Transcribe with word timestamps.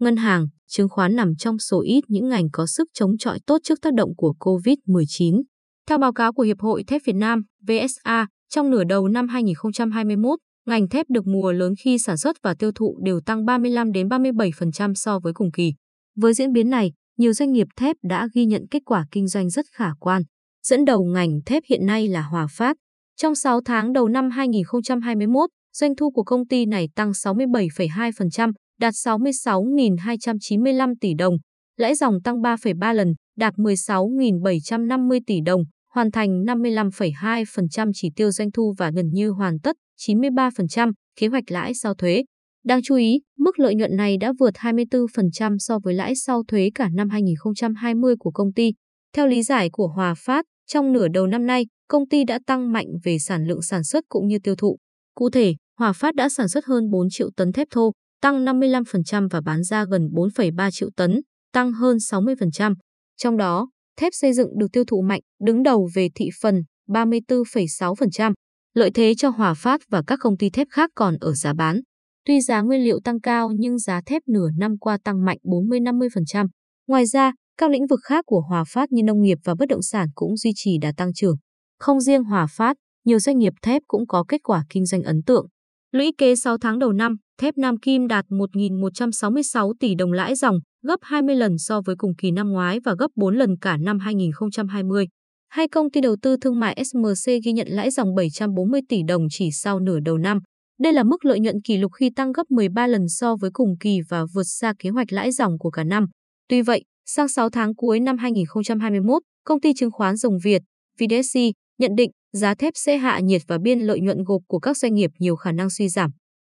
ngân 0.00 0.16
hàng, 0.16 0.46
chứng 0.68 0.88
khoán 0.88 1.16
nằm 1.16 1.36
trong 1.36 1.58
số 1.58 1.82
ít 1.82 2.00
những 2.08 2.28
ngành 2.28 2.48
có 2.52 2.66
sức 2.66 2.88
chống 2.94 3.18
chọi 3.18 3.38
tốt 3.46 3.58
trước 3.62 3.78
tác 3.82 3.94
động 3.94 4.16
của 4.16 4.34
COVID-19. 4.40 5.42
Theo 5.88 5.98
báo 5.98 6.12
cáo 6.12 6.32
của 6.32 6.42
Hiệp 6.42 6.60
hội 6.60 6.84
Thép 6.84 7.02
Việt 7.04 7.16
Nam, 7.16 7.42
VSA, 7.68 8.26
trong 8.48 8.70
nửa 8.70 8.84
đầu 8.84 9.08
năm 9.08 9.28
2021, 9.28 10.38
ngành 10.66 10.88
thép 10.88 11.06
được 11.10 11.26
mùa 11.26 11.52
lớn 11.52 11.74
khi 11.84 11.98
sản 11.98 12.16
xuất 12.16 12.36
và 12.42 12.54
tiêu 12.54 12.72
thụ 12.72 12.98
đều 13.02 13.20
tăng 13.20 13.44
35 13.44 13.92
đến 13.92 14.08
37% 14.08 14.94
so 14.94 15.18
với 15.18 15.32
cùng 15.32 15.50
kỳ. 15.52 15.74
Với 16.16 16.34
diễn 16.34 16.52
biến 16.52 16.70
này, 16.70 16.92
nhiều 17.18 17.32
doanh 17.32 17.52
nghiệp 17.52 17.66
thép 17.76 17.96
đã 18.02 18.28
ghi 18.34 18.46
nhận 18.46 18.66
kết 18.70 18.82
quả 18.84 19.06
kinh 19.10 19.28
doanh 19.28 19.50
rất 19.50 19.66
khả 19.72 19.90
quan. 20.00 20.22
Dẫn 20.62 20.84
đầu 20.84 21.04
ngành 21.04 21.40
thép 21.46 21.62
hiện 21.68 21.86
nay 21.86 22.08
là 22.08 22.22
Hòa 22.22 22.46
Phát. 22.50 22.76
Trong 23.16 23.34
6 23.34 23.60
tháng 23.64 23.92
đầu 23.92 24.08
năm 24.08 24.30
2021, 24.30 25.50
doanh 25.72 25.96
thu 25.96 26.10
của 26.10 26.24
công 26.24 26.46
ty 26.46 26.66
này 26.66 26.88
tăng 26.94 27.10
67,2%, 27.10 28.52
đạt 28.80 28.94
66.295 28.94 30.94
tỷ 31.00 31.14
đồng, 31.14 31.36
lãi 31.76 31.94
dòng 31.94 32.22
tăng 32.22 32.42
3,3 32.42 32.94
lần, 32.94 33.14
đạt 33.36 33.54
16.750 33.54 35.20
tỷ 35.26 35.40
đồng, 35.40 35.62
hoàn 35.94 36.10
thành 36.10 36.44
55,2% 36.44 37.90
chỉ 37.94 38.10
tiêu 38.16 38.30
doanh 38.30 38.52
thu 38.52 38.74
và 38.78 38.90
gần 38.90 39.08
như 39.12 39.30
hoàn 39.30 39.60
tất 39.60 39.76
93% 40.00 40.92
kế 41.20 41.26
hoạch 41.26 41.50
lãi 41.50 41.74
sau 41.74 41.94
thuế. 41.94 42.24
Đáng 42.64 42.80
chú 42.84 42.94
ý, 42.94 43.20
mức 43.38 43.58
lợi 43.58 43.74
nhuận 43.74 43.96
này 43.96 44.16
đã 44.16 44.32
vượt 44.38 44.54
24% 44.54 45.56
so 45.58 45.78
với 45.84 45.94
lãi 45.94 46.14
sau 46.14 46.42
thuế 46.48 46.70
cả 46.74 46.88
năm 46.92 47.08
2020 47.08 48.14
của 48.18 48.30
công 48.30 48.52
ty. 48.52 48.72
Theo 49.14 49.26
lý 49.26 49.42
giải 49.42 49.70
của 49.72 49.88
Hòa 49.88 50.14
Phát, 50.14 50.44
trong 50.66 50.92
nửa 50.92 51.08
đầu 51.08 51.26
năm 51.26 51.46
nay, 51.46 51.66
công 51.88 52.08
ty 52.08 52.24
đã 52.24 52.38
tăng 52.46 52.72
mạnh 52.72 52.86
về 53.04 53.18
sản 53.18 53.46
lượng 53.46 53.62
sản 53.62 53.84
xuất 53.84 54.04
cũng 54.08 54.26
như 54.26 54.38
tiêu 54.42 54.54
thụ. 54.56 54.78
Cụ 55.14 55.30
thể, 55.30 55.54
Hòa 55.78 55.92
Phát 55.92 56.14
đã 56.14 56.28
sản 56.28 56.48
xuất 56.48 56.64
hơn 56.64 56.90
4 56.90 57.06
triệu 57.10 57.30
tấn 57.36 57.52
thép 57.52 57.68
thô, 57.70 57.92
tăng 58.20 58.44
55% 58.44 59.28
và 59.30 59.40
bán 59.40 59.62
ra 59.62 59.84
gần 59.84 60.08
4,3 60.12 60.70
triệu 60.72 60.90
tấn, 60.96 61.20
tăng 61.52 61.72
hơn 61.72 61.96
60%. 61.96 62.74
Trong 63.16 63.36
đó, 63.36 63.68
thép 63.96 64.12
xây 64.14 64.32
dựng 64.32 64.58
được 64.58 64.66
tiêu 64.72 64.84
thụ 64.84 65.02
mạnh, 65.02 65.20
đứng 65.40 65.62
đầu 65.62 65.88
về 65.94 66.08
thị 66.14 66.28
phần 66.42 66.62
34,6%. 66.88 68.32
Lợi 68.74 68.90
thế 68.90 69.14
cho 69.14 69.28
Hòa 69.28 69.54
Phát 69.54 69.80
và 69.88 70.02
các 70.06 70.18
công 70.22 70.36
ty 70.36 70.50
thép 70.50 70.66
khác 70.70 70.90
còn 70.94 71.16
ở 71.20 71.32
giá 71.32 71.54
bán. 71.54 71.80
Tuy 72.24 72.40
giá 72.40 72.60
nguyên 72.60 72.84
liệu 72.84 73.00
tăng 73.04 73.20
cao 73.20 73.50
nhưng 73.58 73.78
giá 73.78 74.00
thép 74.06 74.22
nửa 74.28 74.48
năm 74.58 74.78
qua 74.78 74.98
tăng 75.04 75.24
mạnh 75.24 75.38
40-50%. 75.44 76.48
Ngoài 76.86 77.06
ra, 77.06 77.32
các 77.56 77.70
lĩnh 77.70 77.86
vực 77.86 78.00
khác 78.02 78.24
của 78.26 78.40
Hòa 78.40 78.64
Phát 78.68 78.92
như 78.92 79.02
nông 79.02 79.22
nghiệp 79.22 79.38
và 79.44 79.54
bất 79.54 79.68
động 79.68 79.82
sản 79.82 80.08
cũng 80.14 80.36
duy 80.36 80.52
trì 80.54 80.78
đà 80.78 80.92
tăng 80.96 81.14
trưởng. 81.14 81.36
Không 81.78 82.00
riêng 82.00 82.24
Hòa 82.24 82.46
Phát, 82.46 82.76
nhiều 83.04 83.18
doanh 83.18 83.38
nghiệp 83.38 83.52
thép 83.62 83.82
cũng 83.86 84.06
có 84.06 84.24
kết 84.28 84.42
quả 84.42 84.64
kinh 84.70 84.86
doanh 84.86 85.02
ấn 85.02 85.22
tượng. 85.26 85.46
Lũy 85.92 86.12
kế 86.18 86.36
6 86.36 86.58
tháng 86.58 86.78
đầu 86.78 86.92
năm, 86.92 87.16
thép 87.40 87.58
Nam 87.58 87.76
Kim 87.76 88.06
đạt 88.06 88.24
1.166 88.28 89.72
tỷ 89.80 89.94
đồng 89.94 90.12
lãi 90.12 90.34
dòng, 90.34 90.58
gấp 90.86 90.96
20 91.02 91.36
lần 91.36 91.58
so 91.58 91.80
với 91.80 91.96
cùng 91.98 92.14
kỳ 92.18 92.30
năm 92.30 92.48
ngoái 92.52 92.80
và 92.84 92.94
gấp 92.98 93.06
4 93.16 93.36
lần 93.36 93.56
cả 93.60 93.76
năm 93.76 93.98
2020. 93.98 95.06
Hai 95.48 95.68
công 95.68 95.90
ty 95.90 96.00
đầu 96.00 96.16
tư 96.22 96.36
thương 96.40 96.60
mại 96.60 96.84
SMC 96.84 97.32
ghi 97.44 97.52
nhận 97.52 97.68
lãi 97.70 97.90
dòng 97.90 98.14
740 98.14 98.80
tỷ 98.88 99.02
đồng 99.08 99.26
chỉ 99.30 99.50
sau 99.52 99.80
nửa 99.80 100.00
đầu 100.00 100.18
năm. 100.18 100.38
Đây 100.80 100.92
là 100.92 101.02
mức 101.02 101.24
lợi 101.24 101.40
nhuận 101.40 101.56
kỷ 101.64 101.76
lục 101.76 101.92
khi 101.92 102.10
tăng 102.16 102.32
gấp 102.32 102.50
13 102.50 102.86
lần 102.86 103.08
so 103.08 103.36
với 103.36 103.50
cùng 103.52 103.74
kỳ 103.80 104.00
và 104.08 104.24
vượt 104.34 104.46
xa 104.46 104.74
kế 104.78 104.90
hoạch 104.90 105.12
lãi 105.12 105.32
dòng 105.32 105.58
của 105.58 105.70
cả 105.70 105.84
năm. 105.84 106.06
Tuy 106.48 106.62
vậy, 106.62 106.82
sang 107.06 107.28
6 107.28 107.50
tháng 107.50 107.74
cuối 107.74 108.00
năm 108.00 108.18
2021, 108.18 109.22
công 109.44 109.60
ty 109.60 109.72
chứng 109.74 109.90
khoán 109.90 110.16
Rồng 110.16 110.38
Việt, 110.44 110.62
VDSC, 111.00 111.38
nhận 111.78 111.90
định 111.96 112.10
giá 112.32 112.54
thép 112.54 112.72
sẽ 112.76 112.96
hạ 112.96 113.20
nhiệt 113.20 113.42
và 113.48 113.58
biên 113.58 113.80
lợi 113.80 114.00
nhuận 114.00 114.24
gộp 114.24 114.42
của 114.46 114.58
các 114.58 114.76
doanh 114.76 114.94
nghiệp 114.94 115.10
nhiều 115.18 115.36
khả 115.36 115.52
năng 115.52 115.70
suy 115.70 115.88
giảm. 115.88 116.10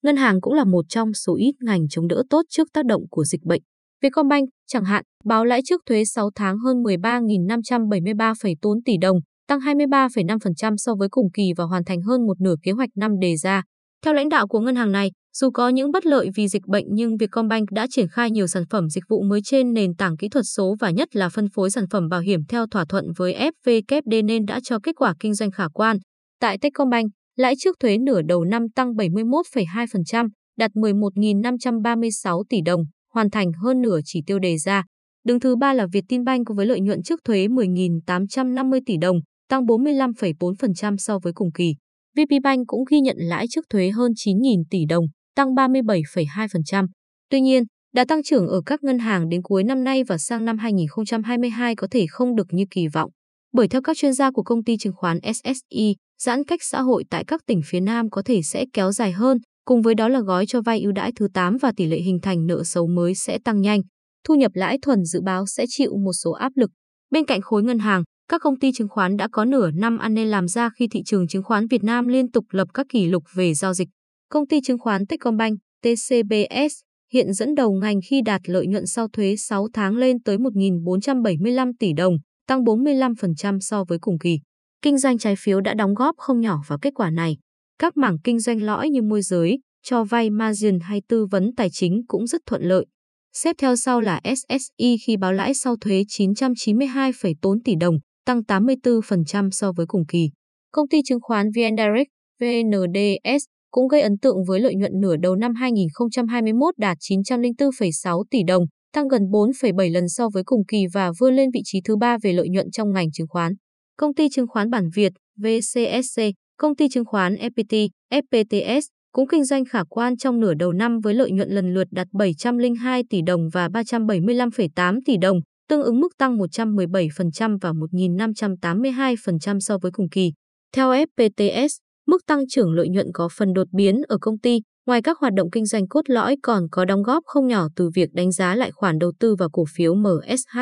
Ngân 0.04 0.18
hàng 0.18 0.42
cũng 0.42 0.54
là 0.54 0.64
một 0.64 0.86
trong 0.90 1.14
số 1.14 1.36
ít 1.36 1.56
ngành 1.60 1.88
chống 1.90 2.08
đỡ 2.08 2.24
tốt 2.30 2.42
trước 2.50 2.68
tác 2.74 2.86
động 2.86 3.02
của 3.10 3.24
dịch 3.24 3.44
bệnh. 3.44 3.62
Vietcombank, 4.02 4.50
chẳng 4.68 4.86
hạn, 4.86 5.04
báo 5.26 5.46
lãi 5.46 5.62
trước 5.66 5.82
thuế 5.86 6.06
6 6.06 6.30
tháng 6.36 6.58
hơn 6.58 6.84
13.573,4 6.84 8.80
tỷ 8.86 8.98
đồng, 9.02 9.18
tăng 9.48 9.60
23,5% 9.60 10.76
so 10.78 10.96
với 10.96 11.08
cùng 11.12 11.32
kỳ 11.34 11.52
và 11.58 11.64
hoàn 11.64 11.84
thành 11.84 12.02
hơn 12.02 12.26
một 12.28 12.42
nửa 12.42 12.56
kế 12.64 12.72
hoạch 12.72 12.90
năm 12.96 13.20
đề 13.20 13.36
ra. 13.38 13.64
Theo 14.06 14.14
lãnh 14.14 14.30
đạo 14.30 14.48
của 14.48 14.60
ngân 14.60 14.76
hàng 14.76 14.92
này, 14.92 15.12
dù 15.34 15.50
có 15.52 15.70
những 15.70 15.92
bất 15.92 16.06
lợi 16.06 16.30
vì 16.36 16.48
dịch 16.48 16.68
bệnh 16.68 16.86
nhưng 16.90 17.18
Vietcombank 17.18 17.72
đã 17.72 17.88
triển 17.90 18.08
khai 18.08 18.32
nhiều 18.32 18.48
sản 18.48 18.64
phẩm 18.70 18.90
dịch 18.90 19.04
vụ 19.10 19.24
mới 19.24 19.42
trên 19.44 19.74
nền 19.74 19.96
tảng 19.96 20.18
kỹ 20.18 20.30
thuật 20.30 20.46
số 20.48 20.76
và 20.80 20.90
nhất 20.90 21.16
là 21.16 21.30
phân 21.30 21.50
phối 21.50 21.72
sản 21.72 21.86
phẩm 21.92 22.10
bảo 22.10 22.20
hiểm 22.20 22.46
theo 22.50 22.66
thỏa 22.72 22.86
thuận 22.86 23.06
với 23.18 23.52
FVKD 23.66 24.26
nên 24.26 24.46
đã 24.46 24.60
cho 24.64 24.80
kết 24.84 24.96
quả 24.96 25.14
kinh 25.20 25.34
doanh 25.34 25.52
khả 25.52 25.68
quan. 25.74 25.98
Tại 26.40 26.58
Techcombank, 26.58 27.12
lãi 27.36 27.54
trước 27.60 27.76
thuế 27.80 27.98
nửa 27.98 28.22
đầu 28.22 28.44
năm 28.44 28.70
tăng 28.76 28.94
71,2%, 28.94 30.30
đạt 30.58 30.72
11.536 30.72 32.44
tỷ 32.50 32.62
đồng, 32.66 32.82
hoàn 33.14 33.30
thành 33.30 33.52
hơn 33.64 33.82
nửa 33.82 34.00
chỉ 34.06 34.22
tiêu 34.26 34.40
đề 34.40 34.58
ra. 34.58 34.84
Đứng 35.26 35.40
thứ 35.40 35.56
ba 35.56 35.74
là 35.74 35.88
Vietinbank 35.94 36.48
với 36.56 36.66
lợi 36.66 36.82
nhuận 36.82 37.04
trước 37.04 37.20
thuế 37.26 37.48
10.850 37.48 38.80
tỷ 38.86 38.98
đồng, 38.98 39.20
tăng 39.50 39.66
45,4% 39.66 40.98
so 40.98 41.20
với 41.20 41.34
cùng 41.34 41.52
kỳ. 41.52 41.76
VPBank 42.18 42.68
cũng 42.68 42.84
ghi 42.92 43.00
nhận 43.00 43.18
lãi 43.20 43.46
trước 43.50 43.66
thuế 43.70 43.90
hơn 43.90 44.12
9.000 44.12 44.64
tỷ 44.70 44.86
đồng, 44.90 45.06
tăng 45.36 45.56
37,2%. 45.56 46.88
Tuy 47.30 47.42
nhiên, 47.42 47.64
đã 47.96 48.06
tăng 48.06 48.24
trưởng 48.24 48.48
ở 48.48 48.62
các 48.66 48.84
ngân 48.84 49.00
hàng 49.00 49.30
đến 49.30 49.42
cuối 49.42 49.64
năm 49.64 49.84
nay 49.84 50.04
và 50.04 50.18
sang 50.18 50.46
năm 50.46 50.58
2022 50.58 51.76
có 51.76 51.88
thể 51.92 52.06
không 52.10 52.36
được 52.36 52.48
như 52.52 52.66
kỳ 52.72 52.88
vọng. 52.88 53.12
Bởi 53.54 53.68
theo 53.68 53.82
các 53.82 53.98
chuyên 53.98 54.14
gia 54.14 54.32
của 54.32 54.44
công 54.44 54.64
ty 54.64 54.78
chứng 54.78 54.94
khoán 54.96 55.20
SSI, 55.34 55.96
giãn 56.22 56.44
cách 56.44 56.60
xã 56.64 56.82
hội 56.82 57.04
tại 57.10 57.24
các 57.28 57.42
tỉnh 57.48 57.62
phía 57.66 57.80
Nam 57.80 58.10
có 58.10 58.22
thể 58.26 58.42
sẽ 58.42 58.66
kéo 58.74 58.92
dài 58.92 59.12
hơn, 59.12 59.38
cùng 59.66 59.82
với 59.82 59.96
đó 59.96 60.08
là 60.08 60.20
gói 60.20 60.46
cho 60.46 60.62
vay 60.62 60.82
ưu 60.82 60.92
đãi 60.92 61.12
thứ 61.16 61.28
8 61.34 61.58
và 61.58 61.72
tỷ 61.76 61.86
lệ 61.86 61.98
hình 61.98 62.20
thành 62.22 62.46
nợ 62.48 62.64
xấu 62.64 62.88
mới 62.88 63.16
sẽ 63.16 63.38
tăng 63.44 63.62
nhanh. 63.62 63.82
Thu 64.28 64.36
nhập 64.36 64.52
lãi 64.56 64.78
thuần 64.82 65.06
dự 65.06 65.22
báo 65.22 65.46
sẽ 65.46 65.66
chịu 65.70 65.92
một 66.06 66.14
số 66.14 66.32
áp 66.32 66.52
lực. 66.56 66.70
Bên 67.12 67.26
cạnh 67.26 67.42
khối 67.42 67.64
ngân 67.64 67.80
hàng, 67.80 68.04
các 68.30 68.42
công 68.42 68.60
ty 68.60 68.72
chứng 68.72 68.90
khoán 68.90 69.18
đã 69.18 69.28
có 69.32 69.46
nửa 69.46 69.72
năm 69.72 69.98
ăn 69.98 70.14
nên 70.14 70.28
làm 70.28 70.48
ra 70.48 70.70
khi 70.80 70.88
thị 70.88 71.02
trường 71.06 71.28
chứng 71.28 71.44
khoán 71.44 71.68
Việt 71.68 71.84
Nam 71.84 72.08
liên 72.08 72.32
tục 72.32 72.46
lập 72.52 72.68
các 72.74 72.86
kỷ 72.90 73.06
lục 73.06 73.24
về 73.36 73.54
giao 73.54 73.74
dịch. 73.74 73.88
Công 74.32 74.48
ty 74.48 74.62
chứng 74.62 74.80
khoán 74.80 75.06
Techcombank, 75.06 75.60
TCBS, 75.82 76.74
hiện 77.14 77.34
dẫn 77.34 77.56
đầu 77.56 77.72
ngành 77.72 78.00
khi 78.10 78.22
đạt 78.26 78.42
lợi 78.46 78.68
nhuận 78.68 78.88
sau 78.88 79.08
thuế 79.08 79.36
6 79.36 79.68
tháng 79.74 79.96
lên 79.96 80.24
tới 80.24 80.38
1.475 80.38 81.72
tỷ 81.80 81.94
đồng, 81.94 82.14
tăng 82.48 82.64
45% 82.64 83.60
so 83.60 83.84
với 83.84 83.98
cùng 84.02 84.20
kỳ. 84.20 84.40
Kinh 84.82 84.98
doanh 84.98 85.18
trái 85.18 85.36
phiếu 85.40 85.62
đã 85.62 85.74
đóng 85.74 85.94
góp 85.94 86.16
không 86.18 86.42
nhỏ 86.42 86.62
vào 86.68 86.80
kết 86.82 86.94
quả 86.96 87.10
này. 87.10 87.38
Các 87.80 87.98
mảng 87.98 88.18
kinh 88.24 88.40
doanh 88.40 88.64
lõi 88.64 88.90
như 88.90 89.02
môi 89.02 89.22
giới, 89.22 89.60
cho 89.84 90.04
vay 90.04 90.30
margin 90.30 90.80
hay 90.80 91.02
tư 91.08 91.26
vấn 91.26 91.56
tài 91.58 91.70
chính 91.72 92.02
cũng 92.08 92.28
rất 92.28 92.42
thuận 92.46 92.64
lợi. 92.64 92.86
Xếp 93.34 93.56
theo 93.60 93.76
sau 93.76 94.02
là 94.02 94.22
SSI 94.24 94.98
khi 95.06 95.18
báo 95.18 95.34
lãi 95.34 95.54
sau 95.54 95.76
thuế 95.82 96.04
992,4 96.08 97.60
tỷ 97.66 97.76
đồng, 97.76 97.96
tăng 98.26 98.42
84% 98.42 99.50
so 99.52 99.72
với 99.72 99.86
cùng 99.88 100.06
kỳ. 100.08 100.30
Công 100.72 100.88
ty 100.88 101.02
chứng 101.06 101.22
khoán 101.22 101.48
VN 101.48 101.78
Direct, 101.78 102.10
VNDS, 102.40 103.46
cũng 103.72 103.88
gây 103.88 104.02
ấn 104.02 104.18
tượng 104.18 104.44
với 104.48 104.60
lợi 104.60 104.76
nhuận 104.76 104.92
nửa 105.02 105.16
đầu 105.16 105.36
năm 105.36 105.56
2021 105.56 106.78
đạt 106.78 106.98
904,6 106.98 108.24
tỷ 108.32 108.40
đồng, 108.48 108.64
tăng 108.94 109.08
gần 109.08 109.22
4,7 109.22 109.92
lần 109.92 110.10
so 110.10 110.30
với 110.34 110.44
cùng 110.46 110.66
kỳ 110.66 110.86
và 110.94 111.12
vươn 111.20 111.36
lên 111.36 111.50
vị 111.54 111.62
trí 111.64 111.82
thứ 111.82 111.96
ba 111.96 112.18
về 112.24 112.34
lợi 112.34 112.50
nhuận 112.50 112.72
trong 112.72 112.92
ngành 112.94 113.12
chứng 113.12 113.28
khoán. 113.28 113.54
Công 113.98 114.14
ty 114.14 114.30
chứng 114.30 114.48
khoán 114.48 114.70
Bản 114.70 114.90
Việt, 114.96 115.14
VCSC, 115.38 116.22
công 116.58 116.76
ty 116.76 116.90
chứng 116.90 117.06
khoán 117.06 117.36
FPT, 117.36 117.88
FPTS 118.14 118.82
cũng 119.12 119.28
kinh 119.28 119.44
doanh 119.44 119.66
khả 119.66 119.84
quan 119.90 120.18
trong 120.18 120.40
nửa 120.40 120.54
đầu 120.54 120.72
năm 120.72 121.00
với 121.00 121.14
lợi 121.14 121.32
nhuận 121.32 121.50
lần 121.50 121.74
lượt 121.74 121.88
đạt 121.92 122.08
702 122.12 123.04
tỷ 123.10 123.22
đồng 123.22 123.50
và 123.54 123.68
375,8 123.68 125.00
tỷ 125.06 125.18
đồng, 125.18 125.40
tương 125.70 125.84
ứng 125.84 126.00
mức 126.00 126.18
tăng 126.18 126.38
117% 126.38 127.58
và 127.62 127.72
1.582% 127.72 129.60
so 129.60 129.78
với 129.78 129.92
cùng 129.92 130.10
kỳ. 130.10 130.32
Theo 130.76 130.92
FPTS, 130.92 131.68
mức 132.12 132.26
tăng 132.28 132.48
trưởng 132.48 132.74
lợi 132.74 132.90
nhuận 132.90 133.08
có 133.14 133.30
phần 133.38 133.54
đột 133.54 133.68
biến 133.72 134.02
ở 134.08 134.18
công 134.22 134.40
ty, 134.40 134.60
ngoài 134.88 135.02
các 135.02 135.18
hoạt 135.20 135.34
động 135.34 135.52
kinh 135.52 135.66
doanh 135.66 135.88
cốt 135.88 136.10
lõi 136.10 136.36
còn 136.44 136.64
có 136.72 136.86
đóng 136.86 137.04
góp 137.04 137.24
không 137.26 137.48
nhỏ 137.48 137.68
từ 137.76 137.90
việc 137.96 138.10
đánh 138.14 138.32
giá 138.32 138.56
lại 138.56 138.72
khoản 138.72 139.00
đầu 139.00 139.12
tư 139.20 139.36
vào 139.36 139.50
cổ 139.50 139.64
phiếu 139.76 139.96
MSH. 139.96 140.60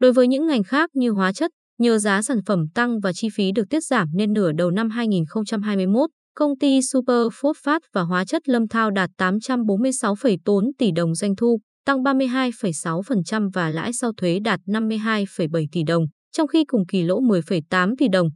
Đối 0.00 0.12
với 0.12 0.28
những 0.28 0.46
ngành 0.46 0.62
khác 0.62 0.90
như 0.94 1.10
hóa 1.10 1.32
chất, 1.32 1.50
nhờ 1.78 1.98
giá 1.98 2.22
sản 2.22 2.38
phẩm 2.46 2.64
tăng 2.74 3.00
và 3.00 3.12
chi 3.12 3.28
phí 3.34 3.52
được 3.52 3.64
tiết 3.70 3.84
giảm 3.84 4.08
nên 4.14 4.32
nửa 4.32 4.52
đầu 4.52 4.70
năm 4.70 4.90
2021, 4.90 6.10
công 6.34 6.58
ty 6.58 6.80
Super 6.82 7.26
Phosphate 7.40 7.86
và 7.94 8.02
hóa 8.02 8.24
chất 8.24 8.48
Lâm 8.48 8.68
Thao 8.68 8.90
đạt 8.90 9.10
846,4 9.18 10.70
tỷ 10.78 10.90
đồng 10.90 11.14
doanh 11.14 11.36
thu, 11.36 11.58
tăng 11.86 12.02
32,6% 12.02 13.50
và 13.54 13.70
lãi 13.70 13.92
sau 13.92 14.12
thuế 14.16 14.38
đạt 14.44 14.60
52,7 14.66 15.66
tỷ 15.72 15.82
đồng, 15.82 16.04
trong 16.32 16.48
khi 16.48 16.64
cùng 16.64 16.86
kỳ 16.86 17.02
lỗ 17.02 17.20
10,8 17.20 17.94
tỷ 17.98 18.08
đồng. 18.08 18.28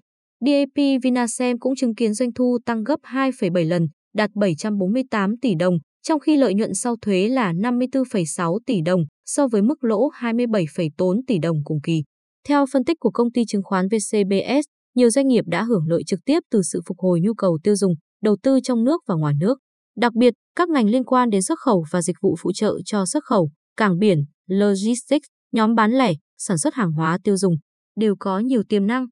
DAP 0.46 1.00
Vinasem 1.02 1.58
cũng 1.58 1.76
chứng 1.76 1.94
kiến 1.94 2.14
doanh 2.14 2.32
thu 2.32 2.58
tăng 2.66 2.84
gấp 2.84 2.96
2,7 3.02 3.68
lần, 3.68 3.86
đạt 4.14 4.30
748 4.34 5.36
tỷ 5.36 5.54
đồng, 5.54 5.78
trong 6.02 6.20
khi 6.20 6.36
lợi 6.36 6.54
nhuận 6.54 6.74
sau 6.74 6.96
thuế 7.02 7.28
là 7.28 7.52
54,6 7.52 8.58
tỷ 8.66 8.80
đồng 8.84 9.00
so 9.26 9.48
với 9.48 9.62
mức 9.62 9.84
lỗ 9.84 10.10
27,4 10.10 11.20
tỷ 11.26 11.38
đồng 11.38 11.56
cùng 11.64 11.80
kỳ. 11.82 12.02
Theo 12.48 12.66
phân 12.72 12.84
tích 12.84 12.96
của 13.00 13.10
công 13.10 13.32
ty 13.32 13.44
chứng 13.48 13.62
khoán 13.64 13.86
VCBS, 13.88 14.64
nhiều 14.94 15.10
doanh 15.10 15.28
nghiệp 15.28 15.44
đã 15.46 15.62
hưởng 15.62 15.88
lợi 15.88 16.02
trực 16.06 16.20
tiếp 16.24 16.40
từ 16.50 16.62
sự 16.62 16.80
phục 16.86 16.98
hồi 16.98 17.20
nhu 17.20 17.34
cầu 17.34 17.58
tiêu 17.62 17.76
dùng, 17.76 17.94
đầu 18.22 18.36
tư 18.42 18.58
trong 18.62 18.84
nước 18.84 19.02
và 19.06 19.14
ngoài 19.14 19.34
nước. 19.40 19.58
Đặc 19.96 20.14
biệt, 20.14 20.34
các 20.56 20.68
ngành 20.68 20.88
liên 20.88 21.04
quan 21.04 21.30
đến 21.30 21.42
xuất 21.42 21.58
khẩu 21.58 21.84
và 21.90 22.02
dịch 22.02 22.16
vụ 22.22 22.36
phụ 22.42 22.52
trợ 22.52 22.74
cho 22.84 23.06
xuất 23.06 23.24
khẩu, 23.24 23.50
cảng 23.76 23.98
biển, 23.98 24.24
logistics, 24.48 25.26
nhóm 25.52 25.74
bán 25.74 25.92
lẻ, 25.92 26.12
sản 26.38 26.58
xuất 26.58 26.74
hàng 26.74 26.92
hóa 26.92 27.18
tiêu 27.24 27.36
dùng 27.36 27.54
đều 27.96 28.16
có 28.18 28.38
nhiều 28.38 28.62
tiềm 28.68 28.86
năng 28.86 29.06